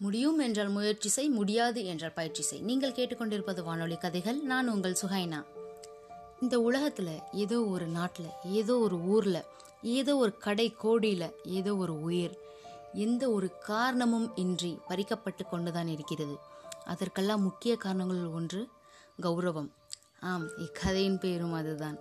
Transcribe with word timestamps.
முடியும் 0.00 0.38
என்றால் 0.38 0.68
முயற்சி 0.68 1.08
செய் 1.08 1.28
முடியாது 1.28 1.84
என்றால் 1.84 2.12
பயிற்சி 2.12 2.42
செய். 2.42 2.60
நீங்கள் 2.60 2.92
கேட்டுக்கொண்டிருப்பது 2.92 3.62
வானொலி 3.62 3.96
கதைகள். 3.96 4.38
நான் 4.42 4.68
உங்கள் 4.68 4.96
சுஹைனா. 5.02 5.44
இந்த 6.40 6.60
உலகத்தில் 6.60 7.18
ஏதோ 7.32 7.64
ஒரு 7.64 7.86
நாட்டில் 7.86 8.30
ஏதோ 8.44 8.78
ஒரு 8.78 9.00
ஊரில் 9.04 9.42
ஏதோ 9.82 10.16
ஒரு 10.16 10.38
கடை 10.38 10.70
கோடியில் 10.70 11.34
ஏதோ 11.44 11.76
ஒரு 11.76 12.00
உயிர் 12.00 12.34
எந்த 12.92 13.30
ஒரு 13.30 13.58
காரணமும் 13.58 14.32
இன்றி 14.34 14.78
பறிக்கப்பட்டு 14.88 15.44
கொண்டுதான் 15.50 15.86
இருக்கிறது. 15.86 16.36
அதற்கெல்லாம் 16.84 17.42
முக்கிய 17.42 17.76
காரணங்களில் 17.76 18.26
ஒன்று 18.26 18.68
கௌரவம். 19.22 19.70
ஆம் 20.20 20.46
இக்கதையின் 20.56 21.18
பேரும் 21.18 21.52
அதுதான். 21.52 21.98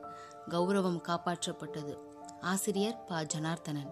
கௌரவம் 0.50 1.02
காப்பாற்றப்பட்டது. 1.08 1.94
ஆசிரியர் 2.42 3.04
ப. 3.08 3.24
ஜனார்த்தனன். 3.24 3.92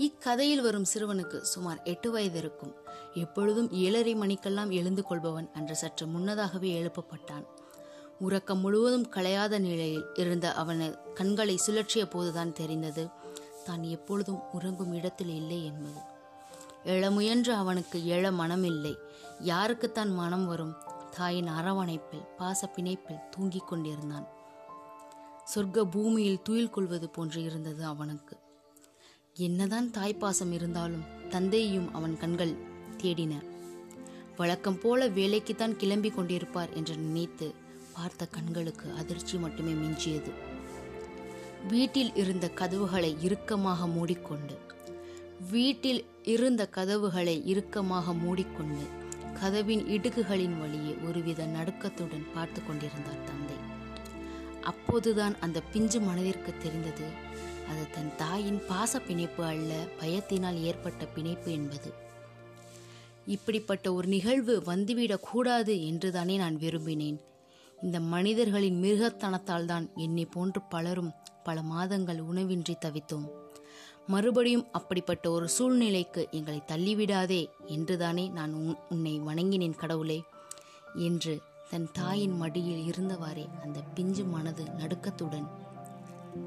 இக்கதையில் 0.00 0.60
வரும் 0.60 0.86
சிறுவனுக்கு 0.94 1.38
சுமார் 1.40 1.82
எட்டு 1.82 2.10
வயது 2.10 2.38
இருக்கும். 2.38 2.74
எப்பொழுதும் 3.14 3.72
ஏழரை 3.72 4.14
மணிக்கெல்லாம் 4.14 4.70
எழுந்து 4.70 5.02
கொள்பவன் 5.02 5.50
அன்று 5.54 5.76
சற்று 5.76 6.06
முன்னதாகவே 6.06 6.70
எழுப்பப்பட்டான். 6.82 7.44
உறக்கம் 8.20 8.58
முழுவதும் 8.58 9.06
களையாத 9.10 9.58
நிலையில் 9.58 10.06
இருந்த 10.14 10.52
அவன் 10.52 10.98
கண்களை 11.14 11.60
சுழற்றிய 11.66 12.04
போதுதான் 12.04 12.52
தெரிந்தது. 12.52 13.08
தான் 13.64 13.82
எப்பொழுதும் 13.82 14.40
உறங்கும் 14.52 14.92
இடத்தில் 14.92 15.34
இல்லை 15.34 15.64
என்பது. 15.64 16.00
எழ 16.84 17.10
முயன்று 17.10 17.54
அவனுக்கு 17.54 17.98
எழ 17.98 18.30
மனமில்லை. 18.32 18.94
யாருக்குத்தான் 19.44 20.14
மனம் 20.14 20.46
வரும்? 20.46 20.74
தாயின் 21.16 21.48
அரவணைப்பில் 21.48 22.28
பாச 22.38 22.70
பிணைப்பில் 22.76 23.28
தூங்கிக் 23.30 23.68
கொண்டிருந்தான். 23.68 24.28
சொர்க்க 25.54 25.84
பூமியில் 25.84 26.42
துயில் 26.42 26.70
கொள்வது 26.70 27.08
போன்று 27.08 27.42
இருந்தது 27.42 27.84
அவனுக்கு. 27.84 28.36
என்னதான் 29.46 29.86
தாய்ப்பாசம் 29.98 30.52
இருந்தாலும் 30.52 31.04
தந்தையையும் 31.28 31.88
அவன் 31.92 32.14
கண்கள் 32.16 32.54
தேடின. 33.02 33.34
வழக்கம் 34.36 34.78
போல 34.82 35.08
வேலைக்குத்தான் 35.08 35.76
கிளம்பி 35.76 36.10
கொண்டிருப்பார் 36.10 36.72
என்று 36.74 36.94
நினைத்து 36.96 37.46
பார்த்த 37.94 38.26
கண்களுக்கு 38.26 38.86
அதிர்ச்சி 38.92 39.36
மட்டுமே 39.38 39.72
மிஞ்சியது. 39.72 40.32
வீட்டில் 41.68 42.12
இருந்த 42.14 42.46
கதவுகளை 42.60 43.12
இறுக்கமாக 43.20 43.86
மூடிக்கொண்டு 43.86 44.56
வீட்டில் 45.50 46.02
இருந்த 46.34 46.62
கதவுகளை 46.76 47.36
இறுக்கமாக 47.52 48.12
மூடிக்கொண்டு 48.24 48.84
கதவின் 49.40 49.84
இடுகுகளின் 49.96 50.56
வழியே 50.60 50.94
ஒருவித 51.08 51.46
நடுக்கத்துடன் 51.56 52.26
பார்த்து 52.34 52.60
கொண்டிருந்தார் 52.62 53.26
தந்தை. 53.28 53.58
அப்போதுதான் 54.70 55.34
அந்த 55.40 55.58
பிஞ்சு 55.72 55.98
மனதிற்கு 56.00 56.52
தெரிந்தது 56.62 57.06
அது 57.70 57.90
தன் 57.90 58.12
தாயின் 58.16 58.60
பாச 58.68 58.98
பிணைப்பு 58.98 59.44
அல்ல 59.44 59.72
பயத்தினால் 60.00 60.58
ஏற்பட்ட 60.60 61.04
பிணைப்பு 61.04 61.52
என்பது. 61.52 61.90
இப்படிப்பட்ட 63.26 63.92
ஒரு 63.92 64.08
நிகழ்வு 64.08 64.62
வந்துவிடக்கூடாது 64.66 65.74
என்றுதானே 65.86 66.36
நான் 66.36 66.56
விரும்பினேன். 66.56 67.18
இந்த 67.82 68.00
மனிதர்களின் 68.00 68.78
மிருகத்தனத்தால் 68.82 69.64
தான் 69.64 69.86
என்னை 69.96 70.24
போன்று 70.24 70.60
பலரும் 70.62 71.12
பல 71.44 71.62
மாதங்கள் 71.62 72.20
உணவின்றி 72.20 72.74
தவித்தோம். 72.86 73.28
மறுபடியும் 74.06 74.66
அப்படிப்பட்ட 74.72 75.30
ஒரு 75.30 75.48
சூழ்நிலைக்கு 75.48 76.28
எங்களை 76.30 76.60
தள்ளிவிடாதே 76.68 77.42
என்றுதானே 77.66 78.28
நான் 78.28 78.52
உன்னை 78.88 79.14
வணங்கினேன் 79.20 79.76
கடவுளே 79.76 80.18
என்று 80.98 81.34
தன் 81.70 81.88
தாயின் 81.92 82.36
மடியில் 82.36 82.84
இருந்தவாறே 82.90 83.44
அந்த 83.62 83.80
பிஞ்சு 83.94 84.24
மனது 84.24 84.64
நடுக்கத்துடன் 84.78 85.46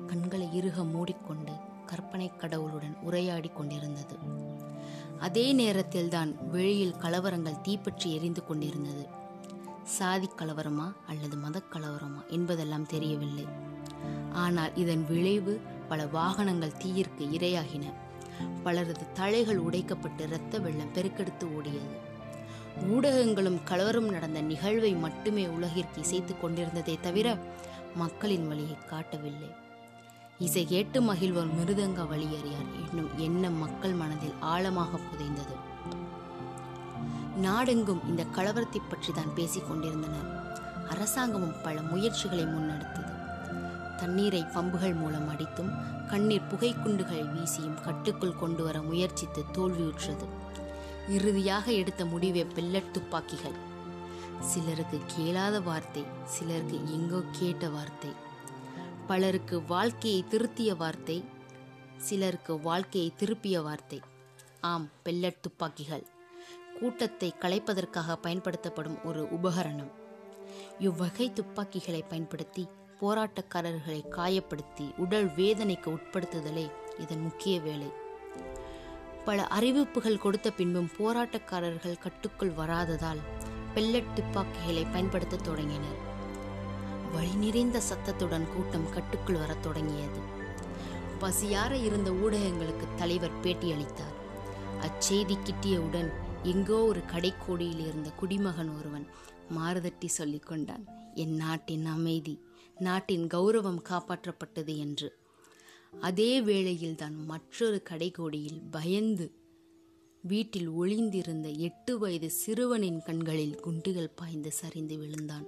கண்களை 0.07 0.47
இறுக 0.53 0.83
மூடிக்கொண்டு 0.83 1.53
கற்பனை 1.85 2.31
கடவுளுடன் 2.37 2.95
உரையாடி 3.01 3.49
கொண்டிருந்தது. 3.49 4.15
அதே 5.19 5.53
நேரத்தில் 5.53 6.09
தான் 6.09 6.49
வெளியில் 6.49 6.95
கலவரங்கள் 6.95 7.61
தீப்பற்றி 7.61 8.13
எரிந்து 8.13 8.45
கொண்டிருந்தது. 8.45 9.07
சாதி 9.83 10.29
கலவரமா 10.37 10.93
அல்லது 11.07 11.37
மத 11.37 11.61
கலவரமா 11.73 12.27
என்பதெல்லாம் 12.27 12.85
தெரியவில்லை. 12.85 13.45
ஆனால் 14.31 14.75
இதன் 14.75 15.05
விளைவு 15.05 15.61
பல 15.87 16.05
வாகனங்கள் 16.05 16.77
தீயிற்கு 16.77 17.23
இரையாகின. 17.31 17.85
பலரது 18.63 19.05
தலைகள் 19.13 19.57
உடைக்கப்பட்டு 19.57 20.23
இரத்த 20.23 20.59
வெள்ளம் 20.59 20.93
பெருக்கெடுத்து 20.93 21.45
ஓடியது. 21.57 21.89
ஊடகங்களும் 22.89 23.59
கலவரம் 23.63 24.09
நடந்த 24.09 24.41
நிகழ்வை 24.41 24.93
மட்டுமே 24.95 25.47
உலகிற்கு 25.47 26.01
இசைத்து 26.01 26.35
கொண்டிருந்ததை 26.37 26.99
தவிர 27.01 27.37
மக்களின் 27.95 28.47
வழியை 28.47 28.77
காட்டவில்லை. 28.85 29.49
இசை 30.39 30.65
கேட்டு 30.65 31.01
மகிழ்வோர் 31.01 31.49
மிருதங்க 31.57 32.01
வழியறியார் 32.09 32.69
என்னும் 32.83 33.17
எண்ணம் 33.17 33.57
மக்கள் 33.57 33.93
மனதில் 33.93 34.33
ஆழமாக 34.39 34.97
புதைந்தது. 34.97 35.55
நாடெங்கும் 37.35 38.07
இந்த 38.07 38.23
கலவரத்தை 38.23 38.81
பற்றி 38.89 39.13
தான் 39.13 39.33
பேசிக் 39.33 39.67
கொண்டிருந்தனர். 39.67 40.29
அரசாங்கமும் 40.89 41.61
பல 41.63 41.81
முயற்சிகளை 41.81 42.45
முன்னெடுத்தது. 42.45 43.11
தண்ணீரை 43.97 44.41
பம்புகள் 44.41 44.95
மூலம் 44.95 45.29
அடித்தும் 45.29 45.71
கண்ணீர் 46.07 46.49
புகைக்குண்டுகளை 46.51 47.31
வீசியும் 47.31 47.81
கட்டுக்குள் 47.81 48.35
கொண்டு 48.35 48.63
வர 48.63 48.81
முயற்சித்து 48.81 49.43
தோல்வியுற்றது. 49.53 50.27
இறுதியாக 51.09 51.71
எடுத்த 51.71 52.05
முடிவே 52.05 52.43
பெல்லட் 52.43 52.91
துப்பாக்கிகள். 52.91 53.57
சிலருக்கு 54.39 54.99
கேளாத 55.07 55.59
வார்த்தை 55.59 56.05
சிலருக்கு 56.25 56.77
எங்கோ 56.91 57.21
கேட்ட 57.31 57.69
வார்த்தை. 57.69 58.13
பலருக்கு 59.13 59.61
வாழ்க்கையை 59.61 60.27
திருத்திய 60.27 60.75
வார்த்தை 60.75 61.23
சிலருக்கு 61.97 62.59
வாழ்க்கையை 62.59 63.13
திருப்பிய 63.17 63.63
வார்த்தை. 63.63 64.01
ஆம் 64.61 64.89
பெல்லட் 65.05 65.39
துப்பாக்கிகள். 65.41 66.07
கூட்டத்தை 66.79 67.33
கலைப்பதற்காக 67.39 68.15
பயன்படுத்தப்படும் 68.21 69.03
ஒரு 69.03 69.27
உபகரணம். 69.31 69.91
இவ்வகை 70.79 71.33
துப்பாக்கிகளை 71.33 72.01
பயன்படுத்தி 72.01 72.67
போராட்டக்காரர்களை 73.01 74.03
காயப்படுத்தி 74.09 74.97
உடல் 74.97 75.27
வேதனைக்கு 75.27 75.97
உட்படுத்துதலே 75.97 76.71
இதன் 76.99 77.21
முக்கிய 77.21 77.59
வேலை. 77.59 77.91
பல 79.25 79.47
அறிவிப்புகள் 79.47 80.19
கொடுத்த 80.19 80.51
பின்பும் 80.51 80.89
போராட்டக்காரர்கள் 80.97 81.99
கட்டுக்குள் 81.99 82.51
வராததால் 82.51 83.19
பெல்லட் 83.75 84.13
துப்பாக்கிகளை 84.13 84.83
பயன்படுத்த 84.83 85.35
தொடங்கினர். 85.35 86.11
வழி 87.13 87.35
நிறைந்த 87.35 87.79
சத்தத்துடன் 87.79 88.47
கூட்டம் 88.55 88.89
கட்டுக்குள் 88.89 89.35
வரத் 89.35 89.63
தொடங்கியது. 89.63 90.19
பசியார 91.19 91.83
இருந்த 91.83 92.11
ஊடகங்களுக்கு 92.11 92.93
தலைவர் 92.95 93.39
பேட்டியளித்தார். 93.41 94.17
அச்செய்தி 94.81 95.37
கிட்டியவுடன் 95.37 96.11
எங்கோ 96.43 96.85
ஒரு 96.85 96.99
கடைக்கோடியில் 96.99 97.79
இருந்த 97.79 98.09
குடிமகன் 98.09 98.77
ஒருவன் 98.77 99.07
மாறுதட்டி 99.49 100.09
சொல்லிக்கொண்டான் 100.17 100.85
என் 101.13 101.35
நாட்டின் 101.35 101.85
அமைதி 101.85 102.41
நாட்டின் 102.79 103.27
கௌரவம் 103.27 103.81
காப்பாற்றப்பட்டது 103.89 104.77
என்று. 104.77 105.17
அதே 106.01 106.41
வேளையில்தான் 106.41 107.25
மற்றொரு 107.25 107.83
கடைக்கோடியில் 107.89 108.61
பயந்து 108.71 109.33
வீட்டில் 110.21 110.69
ஒளிந்திருந்த 110.69 111.49
எட்டு 111.49 111.97
வயது 111.97 112.29
சிறுவனின் 112.29 113.01
கண்களில் 113.05 113.59
குண்டுகள் 113.59 114.09
பாய்ந்து 114.09 114.51
சரிந்து 114.51 114.97
விழுந்தான். 114.97 115.45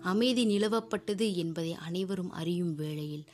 அமைதி 0.00 0.46
நிலவப்பட்டது 0.46 1.34
என்பதை 1.34 1.72
அனைவரும் 1.72 2.30
அறியும் 2.30 2.74
வேளையில் 2.74 3.24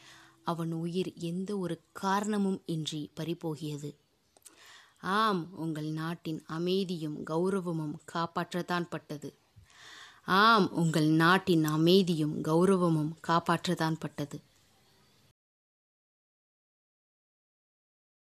அவன் 0.44 0.72
உயிர் 0.72 1.12
எந்த 1.14 1.58
ஒரு 1.58 1.80
காரணமும் 1.92 2.62
இன்றி 2.66 3.10
பறிபோகியது. 3.20 3.94
ஆம் 5.00 5.54
உங்கள் 5.56 5.84
நாட்டின் 5.84 6.42
அமைதியும் 6.46 7.24
கௌரவமும் 7.26 7.94
காப்பாற்றத்தான் 8.14 8.86
பட்டது. 8.90 9.34
ஆம் 10.24 10.72
உங்கள் 10.72 11.06
நாட்டின் 11.06 11.64
அமைதியும் 11.64 12.42
கௌரவமும் 12.44 13.12
காப்பாற்றத்தான் 13.28 13.96
பட்டது. 13.98 14.40